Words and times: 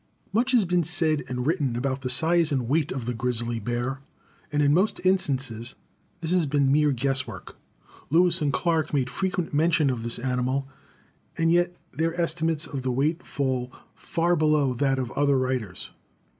Much 0.33 0.51
has 0.51 0.65
been 0.65 0.81
said 0.83 1.23
and 1.29 1.45
written 1.45 1.75
about 1.75 2.01
the 2.01 2.09
size 2.09 2.51
and 2.51 2.67
weight 2.67 2.91
of 2.91 3.05
the 3.05 3.13
grizzly 3.13 3.59
bear, 3.59 3.99
and 4.51 4.63
in 4.63 4.73
most 4.73 4.99
instances 5.05 5.75
this 6.21 6.31
has 6.31 6.47
been 6.47 6.71
mere 6.71 6.91
guesswork. 6.91 7.55
Lewis 8.09 8.41
and 8.41 8.51
Clark 8.51 8.95
made 8.95 9.11
frequent 9.11 9.53
mention 9.53 9.91
of 9.91 10.01
this 10.01 10.17
animal, 10.17 10.67
and 11.37 11.51
yet 11.51 11.75
their 11.93 12.19
estimates 12.19 12.65
of 12.65 12.81
the 12.81 12.91
weight 12.91 13.21
fall 13.23 13.71
far 13.93 14.35
below 14.35 14.73
that 14.73 14.97
of 14.97 15.11
other 15.11 15.37
writers. 15.37 15.91